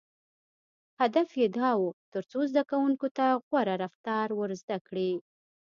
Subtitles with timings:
[1.01, 5.11] •هدف یې دا و، تر څو زدهکوونکو ته غوره رفتار ور زده کړي.